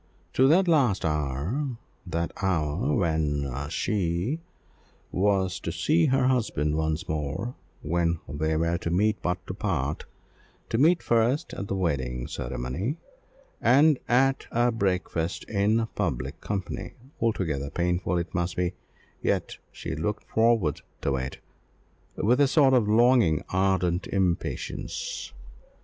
To 0.33 0.47
that 0.47 0.67
last 0.67 1.05
hour 1.05 1.77
that 2.07 2.31
hour 2.41 2.95
when 2.95 3.53
she 3.69 4.39
was 5.11 5.59
to 5.59 5.71
see 5.71 6.07
her 6.07 6.25
husband 6.25 6.75
once 6.75 7.07
more, 7.07 7.53
when 7.83 8.19
they 8.27 8.57
were 8.57 8.79
to 8.79 8.89
meet 8.89 9.21
but 9.21 9.45
to 9.45 9.53
part, 9.53 10.05
to 10.69 10.79
meet 10.79 11.03
first 11.03 11.53
at 11.53 11.67
the 11.67 11.75
wedding 11.75 12.25
ceremony, 12.27 12.97
and 13.61 13.99
at 14.09 14.47
a 14.49 14.71
breakfast 14.71 15.43
in 15.43 15.81
a 15.81 15.85
public 15.85 16.41
company, 16.41 16.95
altogether 17.21 17.69
painful 17.69 18.17
as 18.17 18.21
it 18.25 18.33
must 18.33 18.55
be, 18.57 18.73
yet 19.21 19.59
she 19.71 19.93
looked 19.93 20.23
forward 20.27 20.81
to 21.01 21.15
it 21.17 21.37
with 22.15 22.41
a 22.41 22.47
sort 22.47 22.73
of 22.73 22.87
longing 22.89 23.43
ardent 23.49 24.07
impatience. 24.07 25.31